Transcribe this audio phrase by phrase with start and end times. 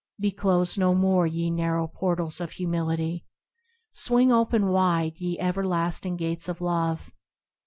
[0.19, 3.23] Be closed no more, ye narrow portals of Humility!
[3.91, 7.11] Swing open wide, ye everlasting gates of Love!